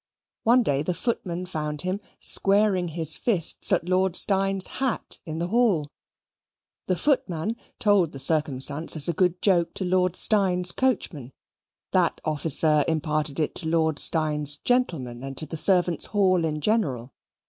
One 0.41 0.63
day 0.63 0.81
the 0.81 0.95
footman 0.95 1.45
found 1.45 1.81
him 1.81 2.01
squaring 2.19 2.87
his 2.87 3.17
fists 3.17 3.71
at 3.71 3.87
Lord 3.87 4.15
Steyne's 4.15 4.65
hat 4.81 5.19
in 5.27 5.37
the 5.37 5.49
hall. 5.49 5.91
The 6.87 6.95
footman 6.95 7.55
told 7.77 8.11
the 8.11 8.17
circumstance 8.17 8.95
as 8.95 9.07
a 9.07 9.13
good 9.13 9.39
joke 9.43 9.75
to 9.75 9.85
Lord 9.85 10.15
Steyne's 10.15 10.71
coachman; 10.71 11.33
that 11.91 12.19
officer 12.25 12.83
imparted 12.87 13.39
it 13.39 13.53
to 13.57 13.67
Lord 13.69 13.99
Steyne's 13.99 14.57
gentleman, 14.57 15.21
and 15.23 15.37
to 15.37 15.45
the 15.45 15.55
servants' 15.55 16.07
hall 16.07 16.45
in 16.45 16.61
general. 16.61 17.13